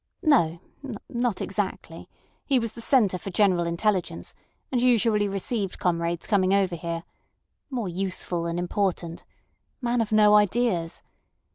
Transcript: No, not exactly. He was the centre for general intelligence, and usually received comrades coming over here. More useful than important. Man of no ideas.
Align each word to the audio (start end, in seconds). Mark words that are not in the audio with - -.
No, 0.23 0.59
not 1.09 1.41
exactly. 1.41 2.09
He 2.43 2.57
was 2.57 2.71
the 2.73 2.81
centre 2.81 3.19
for 3.19 3.29
general 3.29 3.67
intelligence, 3.67 4.33
and 4.71 4.81
usually 4.81 5.27
received 5.27 5.77
comrades 5.77 6.25
coming 6.25 6.55
over 6.55 6.75
here. 6.75 7.03
More 7.69 7.87
useful 7.87 8.45
than 8.45 8.57
important. 8.57 9.25
Man 9.79 10.01
of 10.01 10.11
no 10.11 10.33
ideas. 10.33 11.03